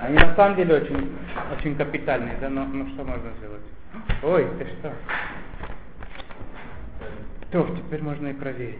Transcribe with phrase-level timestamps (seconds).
[0.00, 1.16] Они на самом деле очень,
[1.56, 3.62] очень капитальные, да, но, но что можно сделать?
[4.22, 4.92] Ой, ты что?
[7.50, 8.78] То, теперь можно и проверить.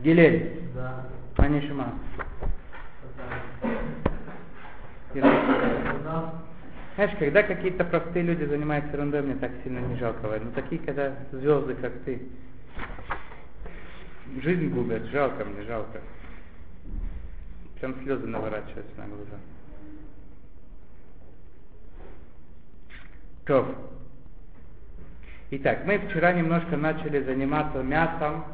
[0.00, 0.62] Гилель.
[0.74, 1.06] Да.
[1.38, 1.94] Анишима.
[5.14, 6.34] Да.
[6.94, 10.28] Знаешь, когда какие-то простые люди занимаются ерундой, мне так сильно не жалко.
[10.42, 12.20] Но такие, когда звезды, как ты,
[14.42, 16.00] жизнь губят, жалко мне, жалко.
[17.80, 19.38] Прям слезы наворачиваются на глаза.
[23.46, 23.74] То.
[25.50, 28.44] Итак, мы вчера немножко начали заниматься мясом,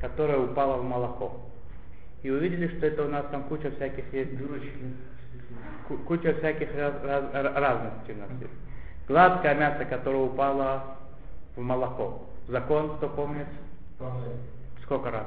[0.00, 1.40] которое упало в молоко.
[2.22, 4.32] И увидели, что это у нас там куча всяких есть
[6.06, 8.52] куча всяких раз, раз- ра- разностей у нас есть.
[9.06, 10.96] Гладкое мясо, которое упало
[11.56, 12.28] в молоко.
[12.48, 13.46] Закон, кто помнит?
[14.82, 15.26] Сколько раз?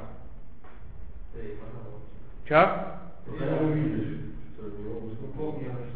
[2.46, 3.01] Че?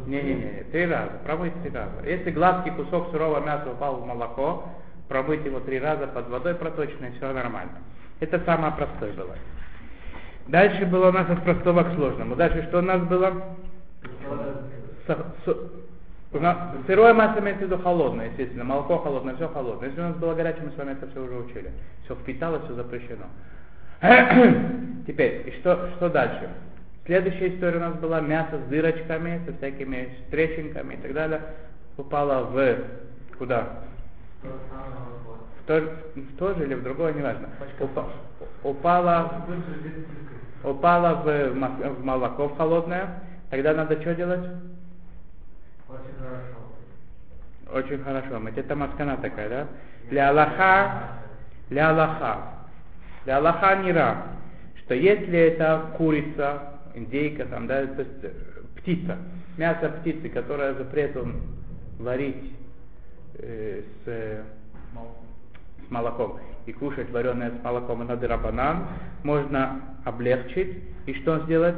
[0.07, 1.91] Не-не-не, три раза, промыть три раза.
[2.05, 4.63] Если гладкий кусок сырого мяса упал в молоко,
[5.07, 7.73] промыть его три раза под водой проточной, все нормально.
[8.19, 9.35] Это самое простое было.
[10.47, 12.35] Дальше было у нас от простого к сложному.
[12.35, 13.33] Дальше что у нас было?
[15.05, 15.57] Со- со-
[16.33, 16.57] у нас
[16.87, 18.63] сырое масло имеется в виду холодное, естественно.
[18.63, 19.89] Молоко холодное, все холодное.
[19.89, 21.71] Если у нас было горячее, мы с вами это все уже учили.
[22.05, 23.25] Все впиталось, все запрещено.
[25.07, 26.49] Теперь, и что, что дальше?
[27.07, 31.41] Следующая история у нас была мясо с дырочками, со всякими трещинками и так далее.
[31.95, 32.77] Упало в
[33.37, 33.65] куда?
[34.43, 35.81] В то,
[36.15, 37.47] в то же или в другое, неважно.
[37.79, 38.11] Упа-
[38.61, 39.45] упало,
[40.63, 43.21] упало в, в молоко в холодное.
[43.51, 44.45] Тогда надо что делать?
[45.87, 46.57] Очень хорошо.
[47.71, 48.39] Очень хорошо.
[48.39, 49.67] Мы это маскана такая, да?
[50.09, 51.03] Для Аллаха,
[51.69, 52.37] для Аллаха,
[53.23, 54.23] для Аллаха нира,
[54.83, 58.31] что если это курица, индейка, там, да, то есть э,
[58.77, 59.17] птица,
[59.57, 61.41] мясо птицы, которое запретом
[61.99, 62.53] варить
[63.35, 64.43] э, с, э,
[65.87, 68.87] с молоком и кушать вареное с молоком, и надо рабанан,
[69.23, 71.77] можно облегчить и что сделать?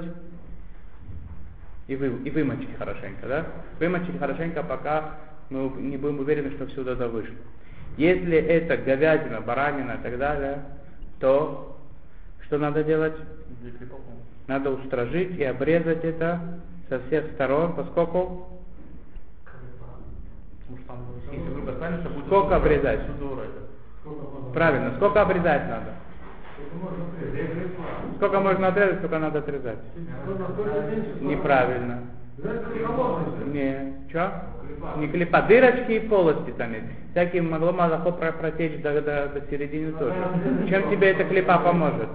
[1.89, 3.47] и, вы, и вымочить хорошенько, да?
[3.79, 5.15] Вымочить хорошенько, пока
[5.49, 7.35] мы не будем уверены, что все туда вышло.
[7.97, 10.63] Если это говядина, баранина и так далее,
[11.19, 11.79] то
[12.45, 13.15] что надо делать?
[14.49, 16.39] Надо устражить и обрезать это
[16.89, 18.47] со всех сторон, поскольку
[22.25, 23.01] Сколько обрезать?
[24.51, 25.93] Правильно, сколько обрезать надо?
[28.15, 28.97] Сколько можно отрезать?
[28.97, 29.77] Сколько надо отрезать?
[31.21, 31.99] Неправильно.
[33.53, 34.31] Не, что?
[34.97, 35.43] Не клепа.
[35.43, 36.88] Дырочки и полости там есть.
[37.11, 40.15] Всякие могло молоко про- протечь до, до, до середины тоже.
[40.69, 42.09] Чем тебе эта клепа поможет?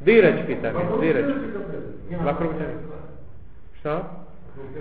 [0.00, 2.16] Дырочки там есть, дырочки.
[2.22, 2.52] Вокруг
[3.80, 4.06] Что?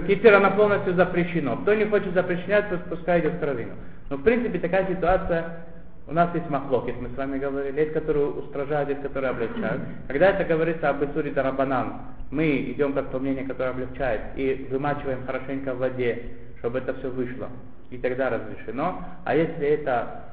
[0.08, 1.58] Кипер она полностью запрещено.
[1.58, 3.74] Кто не хочет запрещать, пусть пускай идет в кровину.
[4.10, 5.66] Но в принципе такая ситуация,
[6.08, 9.82] у нас есть махлокит, мы с вами говорили, есть, которые устражают, есть, которые облегчают.
[10.08, 11.94] Когда это говорится об Исуре Дарабанан,
[12.30, 16.24] мы идем как то мнение, которое облегчает, и вымачиваем хорошенько в воде,
[16.60, 17.50] чтобы это все вышло.
[17.90, 19.04] И тогда разрешено.
[19.24, 20.26] А если это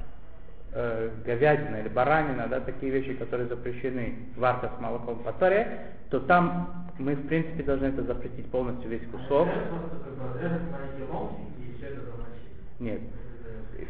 [0.75, 6.21] э, говядина или баранина, да, такие вещи, которые запрещены, варка с молоком по Торе, то
[6.21, 9.49] там мы, в принципе, должны это запретить полностью весь кусок.
[9.49, 10.61] Это
[12.07, 12.81] замочить.
[12.81, 13.01] Нет.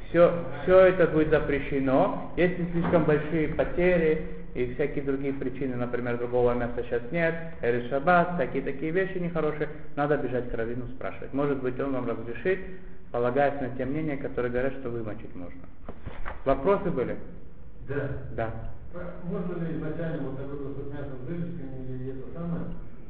[0.08, 0.32] Все,
[0.62, 2.32] все это будет запрещено.
[2.36, 8.34] Если слишком большие потери и всякие другие причины, например, другого мяса сейчас нет, или шаббат,
[8.34, 11.32] всякие такие вещи нехорошие, надо бежать к раввину спрашивать.
[11.32, 12.60] Может быть, он вам разрешит,
[13.12, 15.60] полагаясь на те мнения, которые говорят, что вымочить можно.
[16.44, 17.16] Вопросы были?
[17.88, 18.08] Да.
[18.32, 18.50] Да.
[19.24, 22.64] Можно ли изначально вот такой кусок мяса с дырочками или это самое,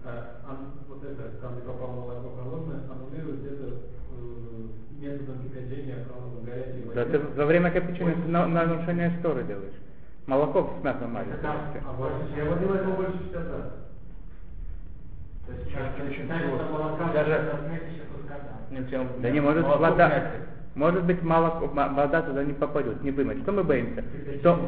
[0.05, 6.45] а, ан- вот это, там где попало молоко холодное, аннулировать это э, методом кипячения в
[6.45, 6.95] горячей воде?
[6.95, 9.75] Да ты во время кипячения ты на, на нарушение истории делаешь.
[10.27, 11.41] Молоко с мясом маленькое.
[11.43, 13.65] А больше, я водила его больше 60 раз.
[15.47, 15.73] То есть
[17.13, 18.62] Даже- от следующего куска, да.
[18.73, 20.23] Нет, я- Да не может молоко вода,
[20.75, 23.43] может быть молоко, вода туда не попадет, не вымыть.
[23.43, 24.03] Что мы боимся?
[24.41, 24.59] Что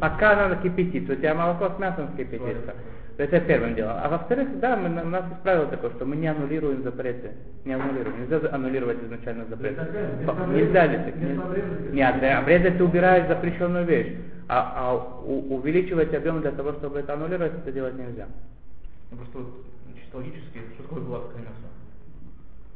[0.00, 2.74] пока надо кипятиться, у тебя молоко с мясом скипятится.
[3.18, 3.96] Это первым делом.
[4.02, 7.32] А во-вторых, да, мы, у нас есть правило такое, что мы не аннулируем запреты.
[7.66, 8.18] Не аннулируем.
[8.22, 9.76] Нельзя аннулировать изначально запрет.
[9.76, 11.92] То есть опять, По- вместо Нельзя ли так?
[11.92, 14.16] Нет, да, обрезать ты убираешь запрещенную вещь.
[14.48, 18.26] А, а у- увеличивать объем для того, чтобы это аннулировать, это делать нельзя.
[19.10, 19.64] Ну, Просто вот
[20.00, 21.69] чисто логически, что такое гладкое мясо?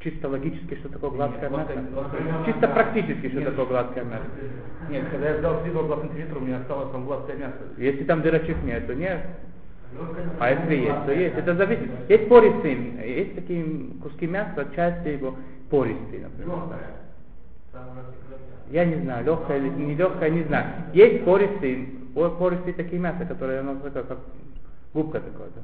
[0.05, 1.49] Чисто логически, что такое Нет, мясо?
[1.49, 3.49] гладкое- Чисто практически, что Нет.
[3.49, 4.25] такое гладкое мясо?
[4.91, 7.57] Нет, когда я взял 3,2 сантиметра, у меня осталось там гладкое мясо.
[7.79, 9.21] Если там дырочек нету, нет.
[10.41, 11.39] А если есть, то есть.
[11.39, 11.91] Это зависит.
[12.11, 13.65] Есть пористые, есть такие
[14.03, 15.37] куски мяса, части его
[15.71, 16.59] пористые, например.
[18.71, 20.67] Я не знаю, легкое или не легкое, не знаю.
[20.93, 24.19] Есть пористые, пористые такие мяса, которые оно такое, как
[24.93, 25.63] губка такое, да?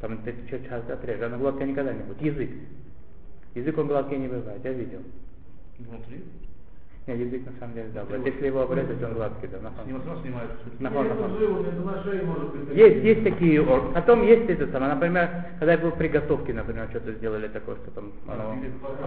[0.00, 2.20] Там ты чуть часть отрежешь, оно гладкое никогда не будет.
[2.22, 2.50] Язык.
[3.54, 5.00] Язык он гладкий не бывает, я видел.
[5.78, 6.24] Внутри.
[7.06, 8.04] Нет, язык на самом деле, да.
[8.04, 9.60] Вот если его обрезать, он гладкий, да.
[9.60, 10.50] на самом Снимают, сразу снимают.
[10.78, 11.38] На Нет, фон, на это фон.
[11.38, 12.76] же вот это на шее может быть.
[12.76, 16.86] Есть, есть такие, ор- потом есть это самое, например, когда я был в приготовке, например,
[16.90, 18.54] что-то сделали такое, что там, оно-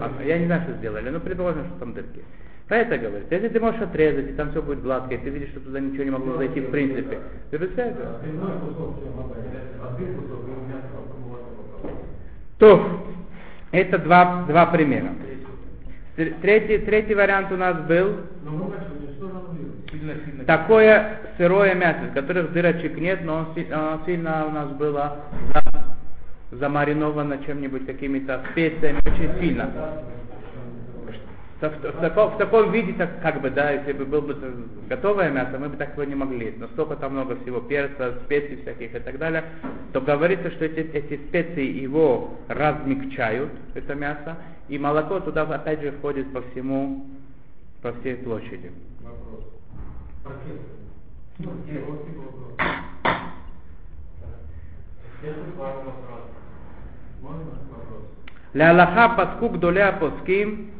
[0.00, 2.24] а, я не знаю, что сделали, но предположим, что там дырки.
[2.66, 3.34] Про это говорится.
[3.34, 6.02] Если ты можешь отрезать, и там все будет гладко, и ты видишь, что туда ничего
[6.04, 7.96] не могло зайти в принципе, ты представляешь?
[12.58, 13.04] То,
[13.72, 15.08] это два, два примера.
[16.16, 18.16] Тр- Третий, третий вариант у нас был
[20.46, 25.16] такое сырое мясо, в которых дырочек нет, но оно сильно у нас было
[25.54, 29.70] за- замариновано чем-нибудь, какими-то специями, очень сильно.
[31.62, 34.36] В, в таком, в таком виде, так, как бы, да, если бы было бы
[34.88, 36.46] готовое мясо, мы бы так его не могли.
[36.46, 36.58] есть.
[36.58, 39.44] Но столько там много всего перца, специй всяких и так далее,
[39.92, 44.38] то говорится, что эти, эти специи его размягчают, это мясо,
[44.68, 47.06] и молоко туда опять же входит по всему,
[47.80, 48.72] по всей площади.
[49.00, 49.44] Вопрос.
[50.24, 50.82] Оркестр.
[51.38, 51.78] Ну, где?
[51.78, 52.22] Вот типа
[55.56, 55.92] вопрос.
[57.22, 58.02] Можно вопрос?
[58.52, 60.72] Ля Аллаха паскук доля поским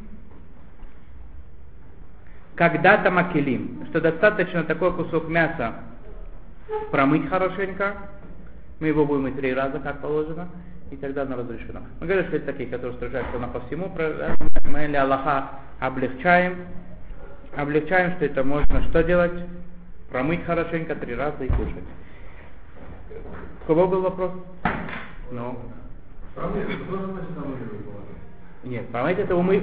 [2.55, 5.73] когда-то макелим, что достаточно такой кусок мяса
[6.91, 7.95] промыть хорошенько,
[8.79, 10.47] мы его будем мыть три раза, как положено,
[10.91, 11.81] и тогда оно разрешено.
[11.99, 13.91] Мы говорим, что это такие, которые строжаются на по всему,
[14.65, 16.67] мы ля Аллаха облегчаем,
[17.55, 19.33] облегчаем, что это можно что делать?
[20.09, 21.83] Промыть хорошенько три раза и кушать.
[23.63, 24.31] У кого был вопрос?
[25.31, 25.57] Ну.
[26.35, 26.67] Промыть,
[28.63, 29.61] Нет, помыть это умы,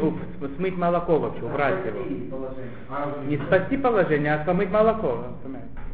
[0.56, 2.48] смыть молоко вообще, убрать его.
[2.90, 5.24] А Не спасти положение, а помыть молоко.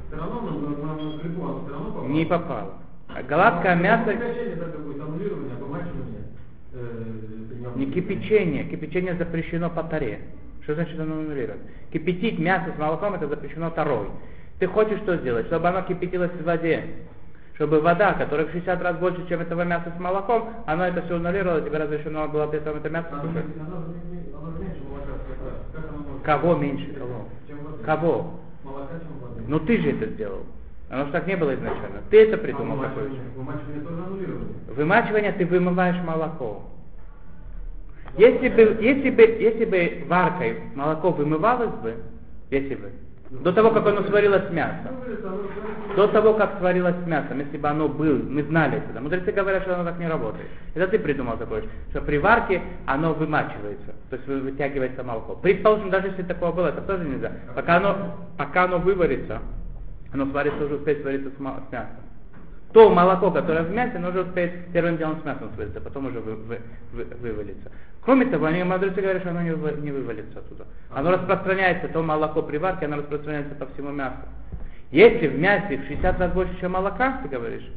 [0.08, 2.08] все равно на, плиту оно все равно попало?
[2.08, 2.74] Не попало.
[3.08, 6.24] А Гладкое мясо, какое-то аннулирование, обмачивание.
[6.74, 7.04] Э,
[7.76, 10.20] не кипячение, кипячение запрещено по таре.
[10.62, 11.60] Что значит оно аннулирует?
[11.92, 14.08] Кипятить мясо с молоком это запрещено тарой.
[14.58, 15.46] Ты хочешь что сделать?
[15.46, 16.84] Чтобы оно кипятилось в воде.
[17.56, 21.16] Чтобы вода, которая в 60 раз больше, чем этого мяса с молоком, оно это все
[21.16, 23.46] аннулировало, тебе разрешено было при этом это мясо кушать.
[26.22, 26.92] Кого меньше?
[26.92, 27.28] Кого?
[27.84, 28.40] Кого?
[28.62, 29.42] Молока, чем воды.
[29.48, 30.40] Ну ты же это сделал.
[30.90, 32.02] Оно же так не было изначально.
[32.10, 34.54] Ты это придумал а вымачивание, вымачивание тоже аннулирование.
[34.68, 36.62] Вымачивание ты вымываешь молоко.
[38.18, 41.96] Если бы, если бы, если бы варкой молоко вымывалось бы,
[42.50, 42.92] если бы,
[43.30, 44.88] до того, как оно сварилось мясо,
[45.96, 49.74] до того, как сварилось мясом, если бы оно было, мы знали это, мудрецы говорят, что
[49.74, 50.46] оно так не работает.
[50.74, 55.34] Это ты придумал такое, что при варке оно вымачивается, то есть вы- вытягивается молоко.
[55.36, 57.32] Предположим, даже если такое было, это тоже нельзя.
[57.54, 57.96] Пока оно,
[58.36, 59.40] пока оно выварится,
[60.12, 61.40] оно сварится, уже успеет свариться с, с
[61.72, 62.06] мясом.
[62.72, 66.20] То молоко, которое в мясе, оно уже успеет первым делом с мясом свариться, потом уже
[66.20, 66.60] вы- вы-
[66.92, 67.72] вы- вывалится.
[68.06, 70.64] Кроме того, они мудрецы говорят, что оно не, вы- не вывалится оттуда.
[70.90, 74.22] Оно распространяется, то молоко при варке, оно распространяется по всему мясу.
[74.92, 77.68] Если в мясе в 60 раз больше, чем молока, ты говоришь,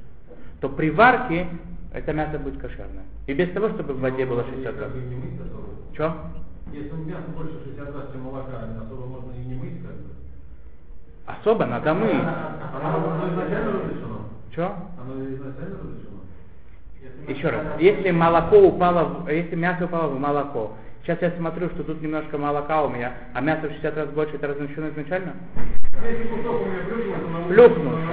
[0.62, 1.48] то при варке
[1.94, 3.06] это мясо будет кошерное.
[3.26, 4.92] И без того, чтобы в воде было 60 раз.
[5.98, 6.14] Че?
[6.74, 10.10] Если мясо больше 60 раз, чем молока, особо можно и не мыть, как бы.
[11.26, 12.12] Особо надо мыть.
[12.14, 14.20] Оно, изначально разрешено.
[14.54, 14.62] Че?
[15.02, 16.09] Оно изначально разрешено.
[17.28, 22.02] Еще раз, если молоко упало, если мясо упало в молоко, сейчас я смотрю, что тут
[22.02, 25.34] немножко молока у меня, а мясо в 60 раз больше, это разрешено изначально?
[27.48, 28.08] Плюхнулся.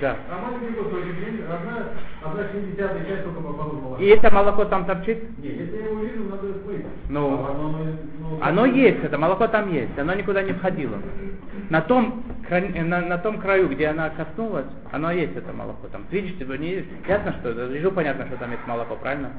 [0.00, 0.16] Да.
[0.30, 1.88] А маленький кусочек, не- одна,
[2.22, 3.96] одна семидесятая часть только молоко.
[3.98, 5.38] И это молоко там торчит?
[5.38, 6.84] Не, если я его вижу, надо смыть.
[7.08, 7.44] Ну.
[7.46, 7.78] А оно,
[8.18, 10.98] ну, Оно есть, это молоко там есть, оно никуда не входило.
[11.70, 15.86] На том, на, на том краю, где она коснулась, оно есть, это молоко.
[15.90, 16.84] Там, видишь, ты не?
[17.08, 19.30] Ясно, что, лежу понятно, что там есть молоко, правильно?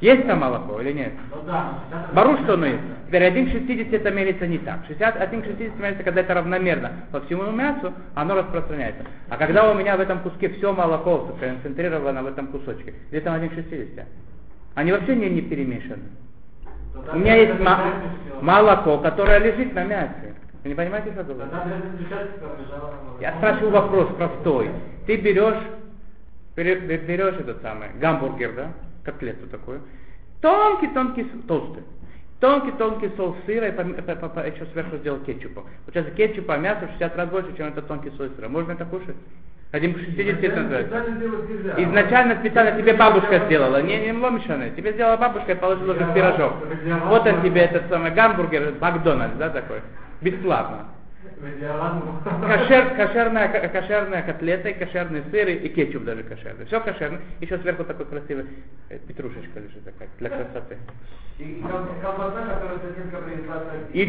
[0.00, 1.12] Есть там молоко или нет?
[1.30, 2.82] Ну да, но Бару, что оно есть.
[3.06, 4.80] Теперь 1 к 60 это мерится не так.
[4.88, 9.04] 60, 1 к 60 мерится, когда это равномерно по всему мясу, оно распространяется.
[9.28, 13.34] А когда у меня в этом куске все молоко сконцентрировано в этом кусочке, где там
[13.34, 14.06] 1 к 60?
[14.74, 16.02] Они вообще не, не перемешаны.
[17.12, 17.94] У меня есть ма-
[18.40, 20.34] молоко, которое лежит на мясе.
[20.62, 21.50] Вы не понимаете, что говорю?
[23.20, 24.70] Я спрашиваю вопрос простой.
[25.06, 25.62] Ты берешь,
[26.56, 28.68] бере- бе- берешь этот самый гамбургер, да,
[29.04, 29.80] котлету такую,
[30.40, 31.82] тонкий-тонкий, толстый,
[32.40, 35.64] тонкий-тонкий соус сыра и пом- по- по- по- еще сверху сделал кетчупом.
[35.86, 38.48] Получается кетчупа, мясо в 60 раз больше, чем этот тонкий соус сыра.
[38.48, 39.16] Можно это кушать?
[39.70, 40.94] По 60 это называется.
[41.82, 44.70] Изначально специально тебе бабушка сделала, не, не ломишаны.
[44.76, 46.52] Тебе сделала бабушка и положила в пирожок.
[47.08, 49.80] Вот он тебе этот самый гамбургер, Макдональдс, да, такой.
[50.20, 50.86] Бесплатно.
[52.40, 56.66] Кошер, кошерная, кошерная котлета, и кошерный сыр, и кетчуп даже кошерный.
[56.66, 57.20] Все кошерно.
[57.40, 58.46] Еще сверху такой красивый
[58.90, 60.78] э, петрушечка лежит такая, для красоты.
[61.38, 61.64] И
[62.00, 62.60] колбаса,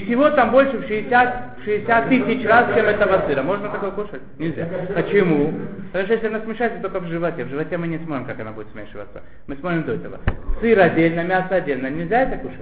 [0.06, 3.42] всего там больше в 60, в 60 тысяч раз, чем этого сыра.
[3.42, 4.22] Можно такое кушать?
[4.38, 4.68] Нельзя.
[4.94, 5.54] Почему?
[5.88, 7.46] Потому что если она смешается только в животе.
[7.46, 9.24] В животе мы не смотрим, как она будет смешиваться.
[9.48, 10.20] Мы смотрим до этого.
[10.62, 11.88] Сыр отдельно, мясо отдельно.
[11.88, 12.60] Нельзя это кушать?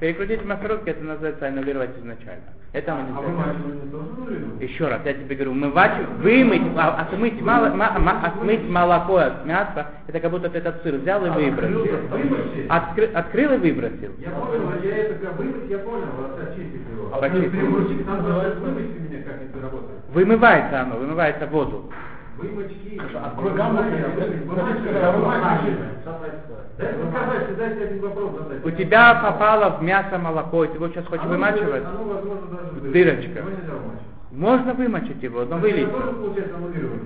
[0.00, 0.90] Перекрутить мясорубки.
[0.90, 2.44] Это называется аннулировать изначально.
[2.72, 3.22] Это мы А
[3.90, 4.62] тоже нулируется?
[4.64, 9.46] Еще раз, я тебе говорю, умывать, вымыть, а, отмыть, мало, ма- ма- отмыть молоко от
[9.46, 11.80] мяса, это как будто ты этот сыр взял и выбросил.
[12.10, 12.68] Вымочить?
[12.68, 14.12] Откры- открыл и выбросил.
[14.18, 16.06] Я понял, я это как вымыть, я понял,
[16.42, 17.08] очистить его.
[17.10, 20.00] А там вымочить меня, как это работает.
[20.12, 21.50] Вымывается оно, вымывается в
[22.38, 23.52] открой
[27.44, 28.64] сказать, один вопрос задать.
[28.64, 31.84] У тебя попало в мясо молоко, и ты его сейчас хочешь Оно- вымачивать?
[31.84, 32.92] Оно, возможно, даже...
[32.92, 33.44] Дырочка.
[34.30, 35.88] Можно вымочить его, но вылить.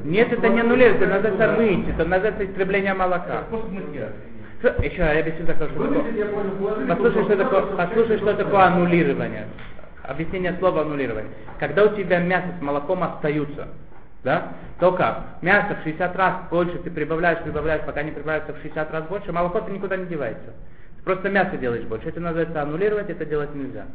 [0.04, 3.44] Нет, это не аннулируется, это называется мыть, это называется истребление молока.
[4.82, 6.86] Еще я объясню такое, что такое.
[6.88, 9.46] Послушай, что такое, послушай, что такое аннулирование.
[10.04, 11.30] Объяснение слова аннулирование.
[11.58, 13.68] Когда у тебя мясо с молоком остаются,
[14.24, 15.42] да, то как?
[15.42, 19.32] Мясо в 60 раз больше ты прибавляешь, прибавляешь, пока не прибавляется в 60 раз больше,
[19.32, 20.52] молоко-то никуда не девается.
[20.96, 22.08] Ты просто мясо делаешь больше.
[22.08, 23.86] Это называется аннулировать, это делать нельзя.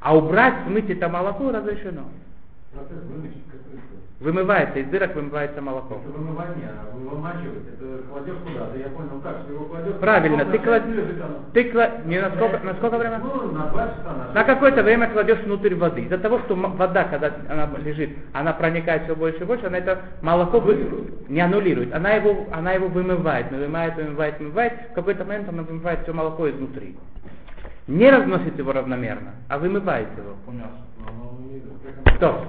[0.00, 2.10] А убрать, смыть это молоко разрешено.
[2.72, 3.55] Процесс какой-то.
[4.18, 5.96] Вымывается, из дырок вымывается молоко.
[5.96, 9.94] Это вымывание, а вымачивать, это кладешь куда-то, я понял, как, что его кладешь...
[10.00, 10.86] Правильно, ты, Сколько клад...
[10.86, 11.34] на шесть лежит оно?
[11.52, 13.18] ты кла- не на сколько, на сколько время?
[13.18, 16.00] Ну, на два часа, на На какое-то время кладешь внутрь воды.
[16.00, 19.98] Из-за того, что вода, когда она лежит, она проникает все больше и больше, она это
[20.22, 21.94] молоко вы- не аннулирует.
[21.94, 24.72] Она его, она его вымывает, вымывает, вымывает, вымывает.
[24.92, 26.96] В какой-то момент она вымывает все молоко изнутри.
[27.86, 30.36] Не разносит его равномерно, а вымывает его.
[30.46, 30.52] По
[32.14, 32.48] волн.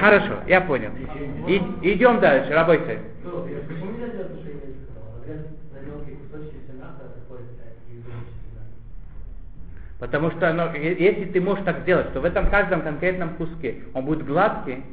[0.00, 0.90] Хорошо, я понял.
[1.48, 2.98] И, идем дальше, работай.
[3.68, 5.20] Почему нельзя делать то, что я сказал?
[5.20, 7.40] Отрезать на мелкие кусочки все мясо, такое
[7.88, 8.62] и вымочить сюда.
[9.98, 13.82] Потому что оно, е- если ты можешь так сделать, что в этом каждом конкретном куске
[13.94, 14.84] он будет гладкий,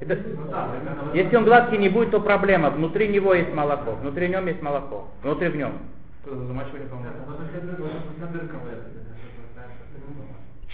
[0.00, 2.70] это- Ну, если он гладкий не будет, то проблема.
[2.70, 5.72] Внутри него есть молоко, внутри нем есть молоко, внутри в нем.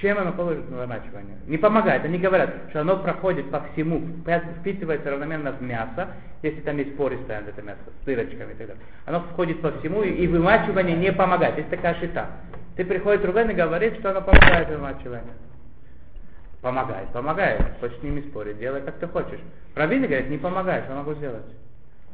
[0.04, 0.14] Замачивание.
[0.14, 1.38] Чем оно положит на вымачивание?
[1.46, 2.04] Не помогает.
[2.04, 4.02] Они говорят, что оно проходит по всему,
[4.60, 6.08] впитывается равномерно в мясо,
[6.42, 8.82] если там есть пористое это мясо, с дырочками и так далее.
[9.06, 11.56] Оно входит по всему, и, и вымачивание не помогает.
[11.56, 12.28] Есть такая шита.
[12.76, 15.34] Ты приходит Рубен и говорит, что оно помогает вымачиванию.
[16.60, 17.62] Помогает, помогает.
[17.80, 19.40] Хочешь с ними спорить, делай как ты хочешь.
[19.74, 21.44] Раввины говорят, не помогает, что могу сделать?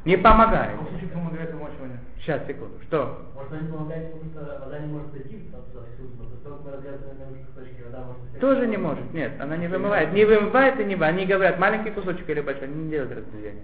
[0.05, 0.79] Не помогает.
[0.89, 1.51] Случае помогает?
[2.21, 2.79] Сейчас, секунду.
[2.83, 3.31] Что?
[3.33, 5.37] Может, потому вода не может дойти
[7.91, 8.39] туда может...
[8.39, 10.13] Тоже не может, нет, она не вымывает.
[10.13, 11.15] Не вымывает и не вымывает.
[11.15, 13.63] Они говорят, маленький кусочек или большой, они не делают разделения.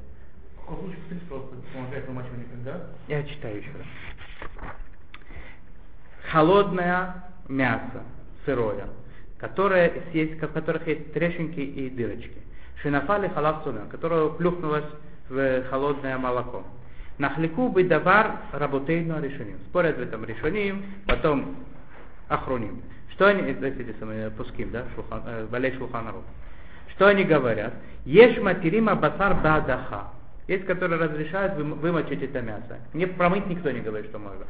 [0.68, 2.06] В принципе, просто помогает?
[3.08, 4.72] Я читаю еще раз.
[6.32, 8.04] Холодное мясо,
[8.46, 8.88] сырое,
[9.38, 12.42] которое есть, в которых есть трещинки и дырочки.
[12.82, 14.84] Шинафали халав которое плюхнулось
[15.30, 16.64] в холодное молоко.
[17.18, 19.58] Нахлику бы давар работейну решением.
[19.70, 21.56] Спорят в этом решением, потом
[22.28, 22.82] охроним.
[23.12, 26.24] Что они, это эти самые пуским, да, шулхан, э, Балей Шулхан Арух.
[26.90, 27.74] Что они говорят?
[28.06, 30.12] Ешь материма басар бадаха.
[30.48, 32.78] Есть, которые разрешают вым- вымочить это мясо.
[32.94, 34.46] Не промыть никто не говорит, что можно.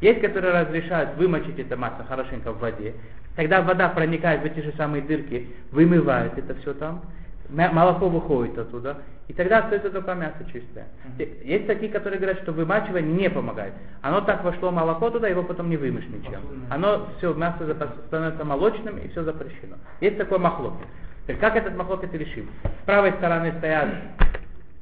[0.00, 2.94] Есть, которые разрешают вымочить это мясо хорошенько в воде.
[3.36, 7.02] Тогда вода проникает в эти же самые дырки, вымывает это все там.
[7.48, 8.98] Молоко выходит оттуда.
[9.28, 10.86] И тогда остается только мясо чистое.
[11.16, 13.72] Те- Есть такие, которые говорят, что вымачивание не помогает.
[14.02, 16.40] Оно так вошло молоко туда, его потом не вымышь ничем.
[16.70, 17.64] Оно все, мясо
[18.06, 19.76] становится молочным и все запрещено.
[20.00, 20.38] Есть такой.
[21.22, 22.50] Теперь Как этот махлокет решим?
[22.82, 23.88] С правой стороны стоят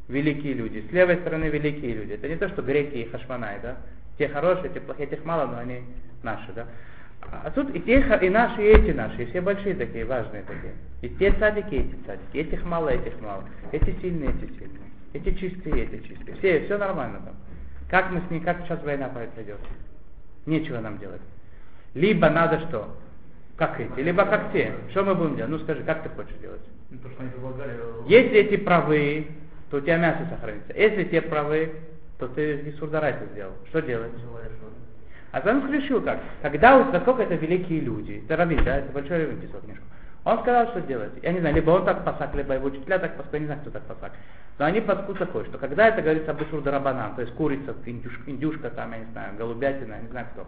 [0.08, 2.12] великие люди, с левой стороны великие люди.
[2.12, 3.76] Это не то, что греки и хашманай, да?
[4.18, 5.82] Те хорошие, те плохие, тех мало, но они
[6.22, 6.66] наши, да?
[7.30, 10.42] А тут и те, ха- и наши, и эти наши, и все большие такие, важные
[10.42, 10.74] такие.
[11.02, 12.36] И те садики, и эти садики.
[12.36, 13.44] Этих мало, этих мало.
[13.72, 14.90] Эти сильные, эти сильные.
[15.12, 16.36] Эти чистые, эти чистые.
[16.36, 17.34] Все, все нормально там.
[17.88, 19.58] Как мы с ней, как сейчас война пойдет?
[20.46, 21.20] Нечего нам делать.
[21.94, 22.96] Либо надо что?
[23.56, 24.72] Как эти, либо как те.
[24.90, 25.50] Что мы будем делать?
[25.50, 26.62] Ну скажи, как ты хочешь делать?
[26.90, 26.98] Ну,
[28.06, 29.26] э, Если эти правы,
[29.70, 30.72] то у тебя мясо сохранится.
[30.74, 31.72] Если те правы,
[32.18, 33.52] то ты и сурдарайта сделал.
[33.68, 34.12] Что делать?
[35.32, 36.20] А сам решил как?
[36.42, 39.84] Когда, вот, насколько это великие люди, это раввин, да, это большой раввин писал книжку.
[40.24, 41.10] Он сказал, что делать.
[41.22, 43.60] Я не знаю, либо он так посак, либо его учителя так посак, я не знаю,
[43.62, 44.12] кто так посак.
[44.58, 48.30] Но они паску такое, что когда это говорится об Исур Дарабанан, то есть курица, индюшка,
[48.30, 50.46] индюшка, там, я не знаю, голубятина, я не знаю кто,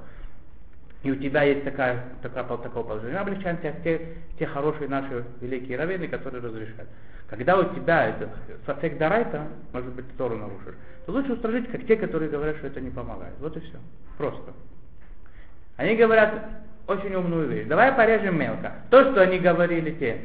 [1.02, 5.24] и у тебя есть такая, такая, такое положение, мы облегчаем тебя те, те хорошие наши
[5.40, 6.88] великие раввины, которые разрешают.
[7.28, 8.30] Когда у тебя это
[8.64, 12.80] сафек дарайта, может быть, Тору нарушишь, то лучше устражить, как те, которые говорят, что это
[12.80, 13.34] не помогает.
[13.40, 13.78] Вот и все.
[14.16, 14.52] Просто.
[15.76, 16.32] Они говорят
[16.86, 17.66] очень умную вещь.
[17.66, 18.72] Давай порежем мелко.
[18.90, 20.20] То, что они говорили те,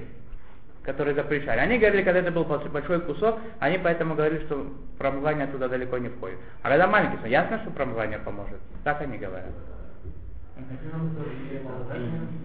[0.83, 1.59] которые запрещали.
[1.59, 6.09] Они говорили, когда это был большой кусок, они поэтому говорили, что промывание туда далеко не
[6.09, 6.37] входит.
[6.61, 8.59] А когда маленький, то ясно, что промывание поможет.
[8.83, 9.49] Так они говорят.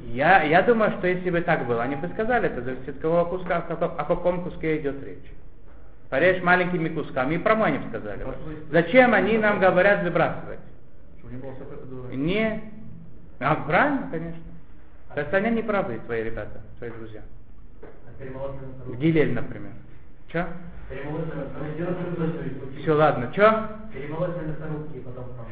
[0.07, 3.25] Я, я думаю, что если бы так было, они бы сказали, это зависит от какого
[3.25, 5.33] куска, о каком куске идет речь.
[6.11, 8.23] Порежь маленькими кусками, и промой бы сказали.
[8.23, 8.35] Бы.
[8.71, 10.61] Зачем они нам говорят выбрасывать?
[12.13, 12.63] Не.
[13.45, 14.43] А, правильно, конечно.
[15.15, 17.21] То есть они не правы, твои ребята, твои друзья.
[18.87, 19.73] В Гилель, например.
[20.29, 20.47] Че?
[22.81, 23.31] Все, ладно.
[23.35, 23.69] Че?
[23.93, 25.47] Перемолоть на мясорубке и потом там.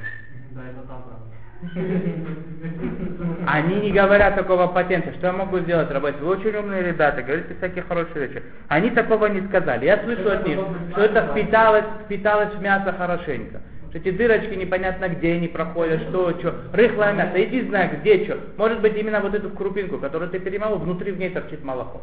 [0.53, 1.33] Да, это там правда.
[3.47, 5.13] Они не говорят такого патента.
[5.13, 6.21] Что я могу сделать, работать?
[6.21, 8.43] Вы очень умные ребята, говорите всякие хорошие вещи.
[8.69, 9.85] Они такого не сказали.
[9.85, 10.59] Я слышу от них,
[10.91, 13.61] что это впиталось, впиталось в мясо хорошенько.
[13.93, 16.55] Что эти дырочки непонятно где они проходят, что, что.
[16.73, 18.39] Рыхлое мясо, иди знай, где что.
[18.57, 22.01] Может быть именно вот эту крупинку, которую ты перемолол, внутри в ней торчит молоко.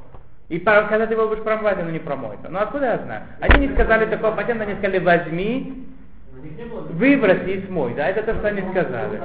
[0.50, 2.48] И когда ты его будешь промывать, оно не промоется.
[2.48, 3.24] Ну откуда я знаю?
[3.40, 5.88] Они не сказали такого патента, они сказали, возьми,
[6.92, 7.96] выброси и смой.
[7.96, 9.20] Да, это то, что они сказали.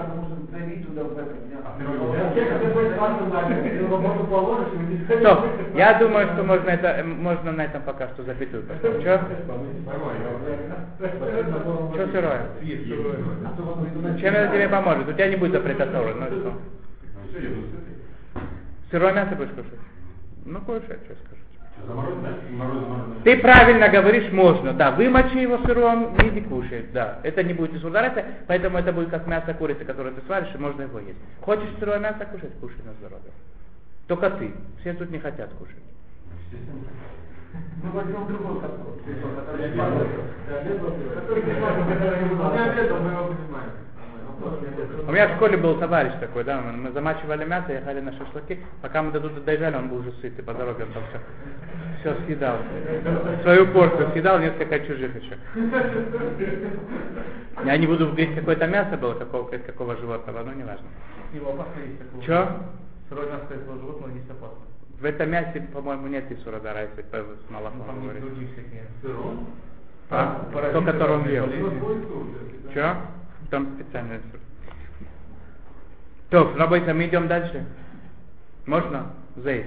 [5.21, 9.03] Стоп, я думаю, что можно, это, можно на этом пока что запятую поставить.
[9.03, 9.21] Че?
[11.95, 12.47] Че сырое?
[14.21, 15.09] Чем это тебе поможет?
[15.09, 16.53] У тебя не будет запрета Торы, ну что?
[18.91, 19.81] Сырое мясо будешь кушать?
[20.45, 21.45] Ну, кушай, что скажешь.
[23.25, 27.21] Ты правильно говоришь, можно, да, вымочи его сыром, иди кушай, да.
[27.23, 30.59] Это не будет из ударата, поэтому это будет как мясо курицы, которое ты сваришь, и
[30.59, 31.19] можно его есть.
[31.41, 33.33] Хочешь сырое мясо кушать, кушай на здоровье.
[34.09, 34.53] Только ты.
[34.81, 35.75] Все тут не хотят кушать.
[45.07, 49.03] У меня в школе был товарищ такой, да, мы замачивали мясо, ехали на шашлыки, пока
[49.03, 51.21] мы до туда доезжали, он был уже сыт, и по дороге он там все,
[52.05, 52.59] все съедал.
[53.43, 55.39] Свою порцию съедал, несколько чужих еще.
[57.65, 60.87] Я не буду говорить, какое-то мясо было, какого, какого животного, но не важно.
[61.33, 62.23] Его опасно есть такого.
[62.23, 62.49] Че?
[63.09, 64.59] Сырое мясо этого животного есть опасно.
[65.01, 68.23] В этом мясе, по-моему, нет и сурадара, если с молоком Там есть говорить.
[68.25, 68.83] другие всякие.
[70.11, 70.47] А?
[70.53, 71.49] То, который он ел.
[72.73, 72.97] Че?
[73.51, 74.41] Там специальный сур.
[76.31, 77.65] То, работаем, мы идем дальше.
[78.67, 79.07] Можно?
[79.37, 79.67] Зейд.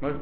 [0.00, 0.20] Можно?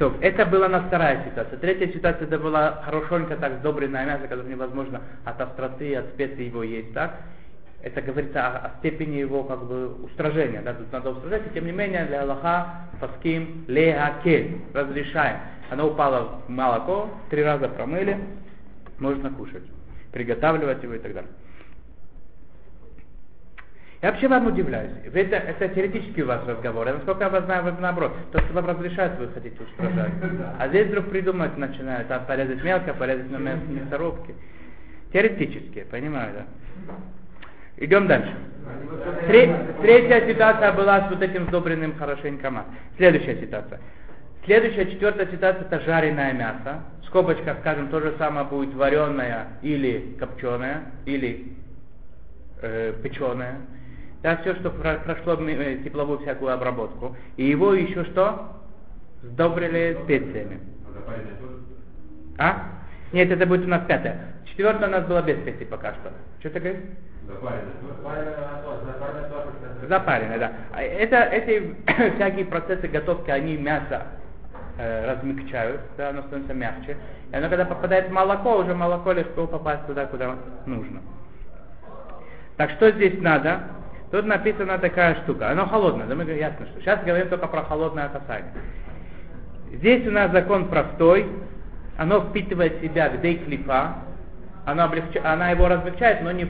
[0.00, 1.58] То, это была на вторая ситуация.
[1.58, 6.62] Третья ситуация, это была хорошенько так сдобренное мясо, которое невозможно от остроты, от специй его
[6.62, 7.20] есть, так?
[7.82, 11.66] Это говорится о, о степени его как бы устражения, да, тут надо устражать, и тем
[11.66, 15.36] не менее для Аллаха, Паским, Легаке, разрешаем.
[15.68, 18.16] Оно упало в молоко, три раза промыли,
[19.00, 19.64] можно кушать,
[20.12, 21.30] приготавливать его и так далее.
[24.02, 24.92] Я вообще вам удивляюсь.
[25.12, 26.86] Это, это теоретический у вас разговор.
[26.86, 28.12] Я насколько я вас знаю, вы наоборот.
[28.32, 30.12] То, что вам разрешают, вы хотите устражать.
[30.58, 32.08] А здесь вдруг придумать начинают.
[32.08, 34.34] Там порезать мелко, порезать на мясорубке.
[35.12, 36.94] Теоретически, понимаю, да?
[37.76, 38.34] Идем дальше.
[39.26, 42.74] Тре- третья ситуация была с вот этим сдобренным хорошенько маслом.
[42.96, 43.80] Следующая ситуация.
[44.46, 46.84] Следующая, четвертая ситуация, это жареное мясо.
[47.02, 51.52] В скобочках, скажем, то же самое будет вареное или копченое, или
[52.62, 53.56] э, печеное.
[54.22, 57.16] Да, все, что про- прошло э, тепловую всякую обработку.
[57.36, 58.52] И его еще что?
[59.22, 60.60] Сдобрили специями.
[62.38, 62.80] А?
[63.12, 64.34] Нет, это будет у нас пятое.
[64.46, 66.12] Четвертое у нас было без специй пока что.
[66.40, 66.82] Что ты говоришь?
[69.88, 70.52] Запаренное, да.
[70.72, 71.74] А Это, эти
[72.16, 74.02] всякие процессы готовки, они мясо
[74.78, 76.96] э, размягчают, да, оно становится мягче.
[77.32, 81.00] И оно, когда попадает в молоко, уже молоко легко попасть туда, куда нужно.
[82.56, 83.60] Так что здесь надо?
[84.10, 85.50] Тут написана такая штука.
[85.50, 86.80] Оно холодное, да мы говорим, ясно, что.
[86.80, 88.52] Сейчас говорим только про холодное касание.
[89.72, 91.26] Здесь у нас закон простой.
[91.96, 93.98] Оно впитывает в себя где клипа.
[94.66, 95.20] Оно облегча...
[95.24, 96.48] Она его размягчает, но не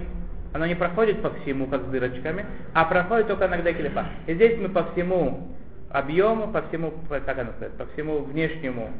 [0.52, 2.44] оно не проходит по всему, как с дырочками,
[2.74, 4.06] а проходит только на клипа.
[4.26, 5.54] И здесь мы по всему
[5.90, 8.90] объему, по всему, как оно сказать, по всему внешнему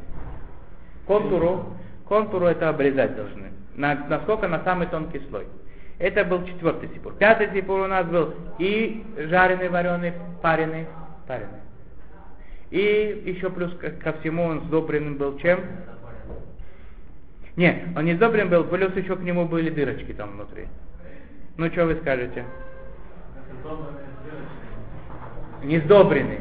[1.06, 1.74] контуру,
[2.08, 3.50] контуру это обрезать должны.
[3.74, 5.46] На, насколько на самый тонкий слой.
[6.00, 7.12] Это был четвертый сипур.
[7.16, 10.86] Пятый сипур у нас был и жареный, вареный, пареный,
[11.28, 11.60] пареный.
[12.70, 15.60] И еще плюс ко, всему он сдобрен был чем?
[17.56, 20.68] Нет, он не сдобрен был, плюс еще к нему были дырочки там внутри.
[21.58, 22.46] Ну, что вы скажете?
[25.62, 26.40] Не сдобренный.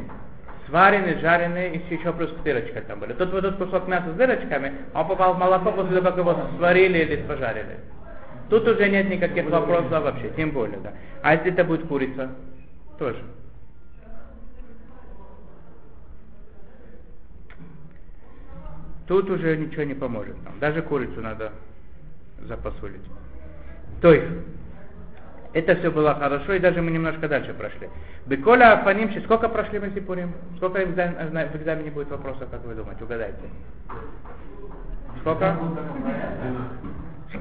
[0.68, 3.12] Сваренный, жареный, и еще плюс дырочка там были.
[3.12, 6.38] Тут вот этот кусок мяса с дырочками, он попал в молоко после того, как его
[6.58, 7.80] сварили или пожарили.
[8.50, 10.94] Тут уже нет никаких вопросов вообще, тем более, да.
[11.22, 12.32] А если это будет курица?
[12.98, 13.24] Тоже.
[19.08, 20.60] Тут уже ничего не поможет нам.
[20.60, 21.52] Даже курицу надо
[22.42, 23.02] запасулить.
[24.02, 24.28] То есть,
[25.54, 27.90] это все было хорошо, и даже мы немножко дальше прошли.
[28.28, 30.34] Беколя Афанимши, сколько прошли мы Сипурим?
[30.58, 33.04] Сколько в экзамене, в экзамене будет вопросов, как вы думаете?
[33.04, 33.42] Угадайте.
[35.22, 35.58] Сколько?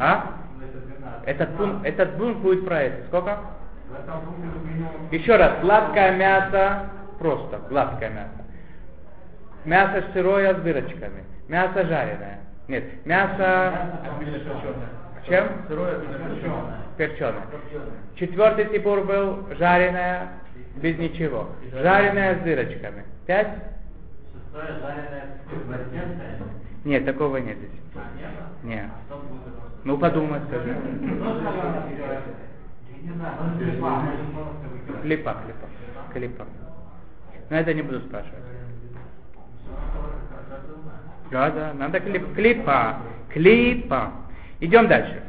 [0.01, 0.48] А?
[1.29, 3.07] Этот пункт, этот пункт будет про это.
[3.09, 3.39] Сколько?
[5.11, 6.87] Еще раз, гладкое мясо,
[7.19, 8.45] просто гладкое мясо.
[9.67, 11.25] Мясо сырое с дырочками.
[11.49, 12.41] Мясо жареное.
[12.67, 13.75] Нет, мясо...
[15.27, 15.49] Чем?
[15.69, 16.01] Сырое
[16.97, 17.43] Перченое.
[18.17, 20.29] Четвертый типур был жареное
[20.77, 21.51] без ничего.
[21.73, 23.05] Жареное с дырочками.
[23.27, 23.49] Пять?
[24.33, 25.27] Шестое жареное.
[26.85, 27.71] Нет, такого нет здесь.
[27.97, 28.87] А, нет?
[29.85, 30.77] Ну подумай, скажи.
[35.03, 35.67] Клипа, клипа.
[36.13, 36.47] Клипа.
[37.51, 38.35] Но это не буду спрашивать.
[41.31, 42.97] Да, да, надо клип, клипа.
[43.33, 44.13] Клипа.
[44.61, 45.23] Идем дальше.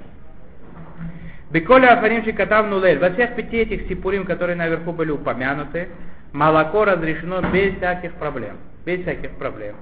[1.51, 2.99] Беколя Афаримши Катав Нулель.
[2.99, 5.89] Во всех пяти этих сипурим, которые наверху были упомянуты,
[6.31, 8.57] молоко разрешено без всяких проблем.
[8.85, 9.75] Без всяких проблем.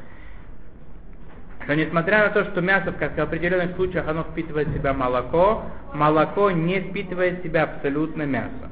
[1.67, 5.63] Но несмотря на то, что мясо, как в определенных случаях, оно впитывает в себя молоко,
[5.93, 8.69] молоко не впитывает в себя абсолютно мясо.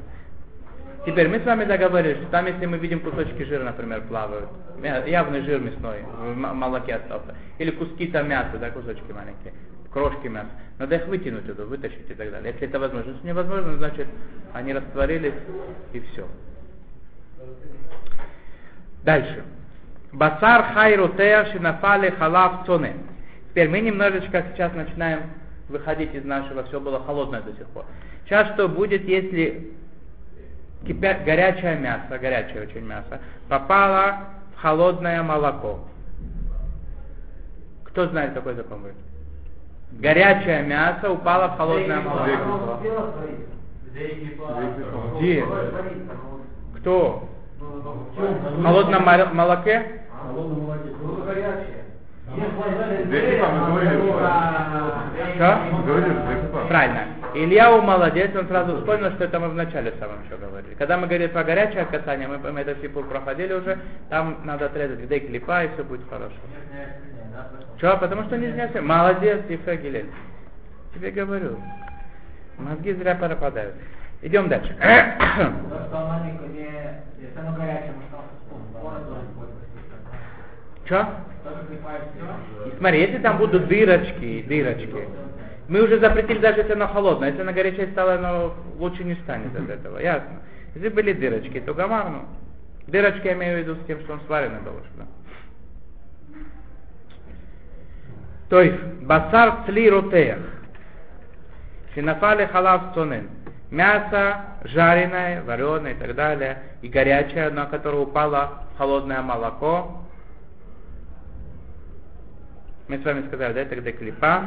[1.06, 4.50] Теперь мы с вами договорились, что там, если мы видим кусочки жира, например, плавают,
[5.06, 9.54] явный жир мясной в молоке остался, или куски там мяса, да, кусочки маленькие,
[9.92, 12.54] крошки мяса, надо их вытянуть туда, вытащить и так далее.
[12.54, 13.12] Если это возможно.
[13.12, 14.08] Если невозможно, значит,
[14.54, 15.34] они растворились
[15.94, 16.28] и все.
[19.04, 19.44] Дальше.
[20.16, 22.94] Басар хайрутея шинафали халав цоне.
[23.50, 25.24] Теперь мы немножечко сейчас начинаем
[25.68, 27.86] выходить из нашего, все было холодное до сих пор.
[28.26, 29.74] Сейчас что будет, если
[30.88, 31.16] кипя...
[31.26, 34.20] горячее мясо, горячее очень мясо, попало
[34.56, 35.82] в холодное молоко?
[37.84, 38.96] Кто знает, какой закон будет?
[40.00, 42.80] Горячее мясо упало в холодное молоко.
[45.20, 45.46] Где?
[46.78, 47.30] Кто?
[47.60, 50.05] В холодном мо- молоке?
[55.36, 55.60] Что?
[55.72, 56.66] Мы говорили уже, декипа.
[56.68, 57.02] Правильно.
[57.36, 60.74] Ильяу молодец, он сразу вспомнил, что это мы в начале самом еще говорили.
[60.76, 63.78] Когда мы говорили про горячее касание, мы, мы этот сипур проходили уже,
[64.10, 66.34] там надо отрезать где клипа, и все будет хорошо.
[67.78, 67.98] Что?
[67.98, 68.82] Потому что не снять.
[68.82, 70.10] Молодец, Ефе Гилель.
[70.94, 71.60] Тебе говорю.
[72.58, 73.76] Мозги зря пропадают.
[74.22, 74.74] Идем дальше.
[74.80, 76.70] То, что оно не, не,
[77.20, 78.15] если оно горячее, может.
[80.86, 81.08] Что?
[82.78, 85.08] Смотри, если там будут дырочки, дырочки,
[85.68, 87.30] мы уже запретили даже если оно холодное.
[87.30, 89.98] Если оно горячее стало, оно лучше не станет от этого.
[89.98, 90.42] Ясно.
[90.76, 92.26] Если были дырочки, то гамарну.
[92.88, 94.90] Дырочки я имею в виду с тем, что он сваренный был уже.
[94.98, 95.06] Да?
[98.50, 100.38] То есть, басар цли ротех.
[101.96, 103.30] Шинафали халав цонен.
[103.72, 110.05] Мясо жареное, вареное и так далее, и горячее, на которое упало в холодное молоко.
[112.88, 114.46] Мы с вами сказали, да, это клипа.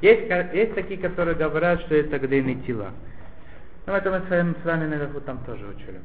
[0.00, 2.90] Есть, есть такие, которые говорят, что это где тела.
[3.86, 6.00] Но это мы с вами, с вами наверху там тоже учили.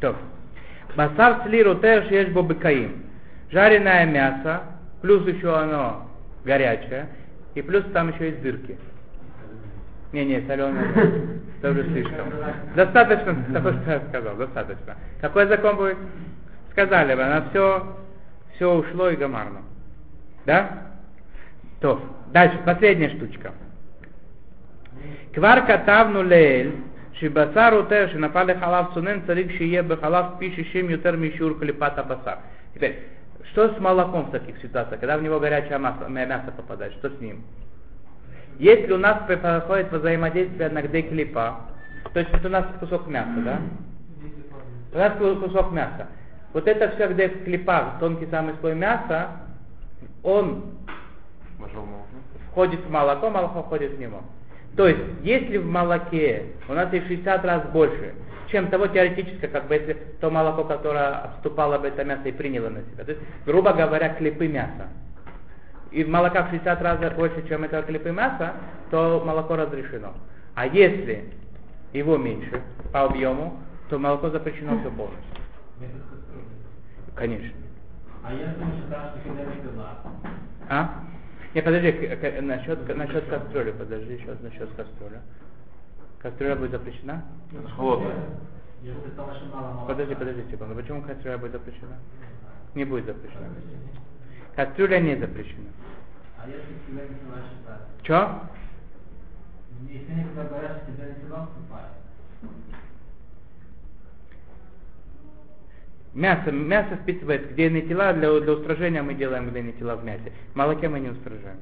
[0.00, 0.16] То.
[0.96, 3.04] Басар слиру теж есть бобыкаим.
[3.50, 4.62] Жареное мясо,
[5.02, 6.08] плюс еще оно
[6.44, 7.08] горячее,
[7.54, 8.78] и плюс там еще есть дырки.
[10.12, 11.40] Не, не, соленый.
[11.62, 12.32] Тоже слишком.
[12.74, 14.96] Достаточно того, что я сказал, достаточно.
[15.20, 15.98] Какой закон будет?
[16.72, 17.96] Сказали бы, на все,
[18.54, 19.62] все ушло и гамарно.
[20.46, 20.86] Да?
[21.80, 22.00] То.
[22.32, 23.52] Дальше, последняя штучка.
[25.34, 26.74] Квар катавну леэль,
[27.18, 32.38] шибасар утер, шинапали халав цунен, царик шие бахалав пиши шим ютер мишур клепата басар.
[32.74, 33.06] Теперь,
[33.52, 37.20] что с молоком в таких ситуациях, когда в него горячее мясо, мясо попадает, что с
[37.20, 37.44] ним?
[38.60, 41.60] Если у нас происходит взаимодействие на где клипа,
[42.12, 43.58] то есть это у нас кусок мяса, да?
[44.92, 46.08] У нас ку- кусок мяса.
[46.52, 49.28] Вот это все, где в клипах тонкий самый слой мяса,
[50.22, 50.74] он
[52.50, 54.20] входит в молоко, молоко входит в него.
[54.76, 58.12] То есть, если в молоке у нас есть 60 раз больше,
[58.48, 62.68] чем того теоретически, как бы если то молоко, которое обступало бы это мясо и приняло
[62.68, 63.04] на себя.
[63.04, 64.88] То есть, грубо говоря, клепы мяса.
[65.90, 68.54] И молока в 60 раз больше, чем этого клепы мяса,
[68.90, 70.14] то молоко разрешено.
[70.54, 71.32] А если
[71.92, 75.24] его меньше по объему, то молоко запрещено все полностью.
[77.14, 77.50] Конечно.
[78.22, 79.98] А мы считаем, что когда не пила,
[80.68, 81.04] А?
[81.54, 85.20] Не, подожди, насчет, насчет кастрюли, подожди, еще насчет кастрюли.
[86.20, 87.24] Кастрюля будет запрещена?
[87.74, 88.14] Холодная.
[89.86, 90.74] Подожди, подожди секунду.
[90.74, 91.96] Почему кастрюля будет запрещена?
[92.74, 93.48] Не будет запрещена.
[94.59, 95.69] Кастрюля не запрещена.
[96.37, 97.81] А если тебя не пила считать?
[98.03, 98.29] Че?
[99.89, 101.91] Если некоторые говорят, что тебя не пила вступает.
[106.13, 110.05] Мясо, мясо вписывается, где иные тела, для, для устражения мы делаем где иные тела в
[110.05, 110.31] мясе.
[110.53, 111.57] В молоке мы не устражаем.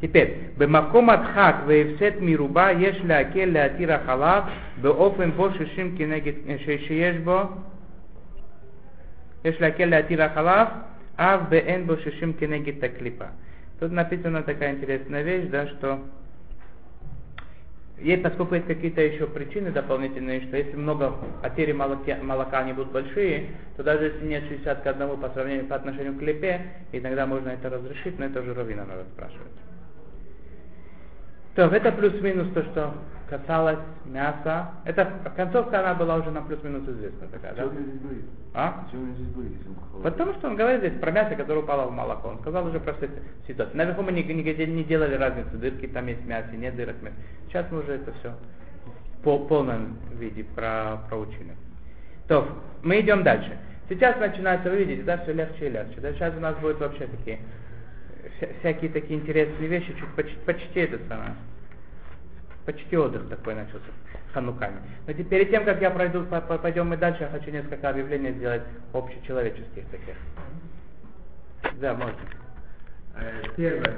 [0.00, 4.44] Теперь, במקום הדחק והפסד מרובה יש להקל להתיר החלב
[4.82, 7.40] באופן בו שישים כנגד, ש- שיש בו,
[9.44, 10.68] יש להקל להתיר החלב
[11.16, 13.24] אף באין בו שישים כנגד הקליפה.
[13.80, 16.00] Тут написана такая интересная вещь, да, что
[18.00, 22.92] Ей, поскольку есть какие-то еще причины дополнительные, что если много потери молока, молока они будут
[22.92, 23.46] большие,
[23.76, 26.60] то даже если нет 60 к 1 по сравнению по отношению к клепе,
[26.92, 29.61] иногда можно это разрешить, но это уже равина надо спрашивать.
[31.55, 32.93] То, это плюс-минус то, что
[33.29, 34.71] касалось мяса.
[34.85, 37.69] Это концовка, она была уже нам плюс-минус известна такая, да?
[38.53, 38.85] А?
[40.03, 42.29] Потому что он говорит здесь про мясо, которое упало в молоко.
[42.29, 43.75] Он сказал уже про все эти ситуации.
[43.75, 47.03] Наверху мы нигде, нигде не делали разницы, дырки там есть в мясе, нет дырок в
[47.03, 47.15] мясе.
[47.47, 48.33] Сейчас мы уже это все
[49.23, 51.55] в полном виде про, проучили.
[52.27, 52.47] То,
[52.83, 53.57] мы идем дальше.
[53.89, 55.99] Сейчас начинается, вы видите, да, все легче и легче.
[56.01, 57.39] Да, сейчас у нас будут вообще такие
[58.59, 61.35] всякие такие интересные вещи, чуть почти, почти это самое.
[62.65, 63.85] Почти отдых такой начался
[64.33, 64.79] хануками.
[65.05, 67.89] Но теперь, перед тем, как я пройду, по- по- пойдем мы дальше, я хочу несколько
[67.89, 70.15] объявлений сделать общечеловеческих таких.
[71.79, 72.15] Да, можно.
[73.15, 73.97] Э, Первое.